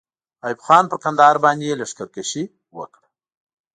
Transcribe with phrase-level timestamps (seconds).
[0.45, 2.43] ایوب خان پر کندهار باندې لښکر کشي
[2.77, 3.07] وکړه.